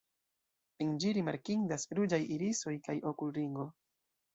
[0.85, 3.73] En ĝi rimarkindas ruĝaj iriso kaj okulringo.